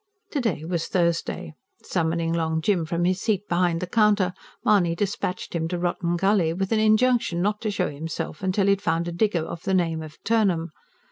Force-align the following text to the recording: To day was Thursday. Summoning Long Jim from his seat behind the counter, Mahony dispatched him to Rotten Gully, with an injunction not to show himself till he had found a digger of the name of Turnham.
To 0.31 0.41
day 0.41 0.65
was 0.65 0.87
Thursday. 0.87 1.53
Summoning 1.83 2.33
Long 2.33 2.59
Jim 2.59 2.87
from 2.87 3.05
his 3.05 3.21
seat 3.21 3.47
behind 3.47 3.81
the 3.81 3.85
counter, 3.85 4.33
Mahony 4.65 4.95
dispatched 4.95 5.53
him 5.53 5.67
to 5.67 5.77
Rotten 5.77 6.15
Gully, 6.17 6.53
with 6.53 6.71
an 6.71 6.79
injunction 6.79 7.39
not 7.39 7.61
to 7.61 7.69
show 7.69 7.87
himself 7.91 8.43
till 8.51 8.63
he 8.65 8.71
had 8.71 8.81
found 8.81 9.07
a 9.07 9.11
digger 9.11 9.45
of 9.45 9.61
the 9.61 9.75
name 9.75 10.01
of 10.01 10.17
Turnham. 10.23 10.71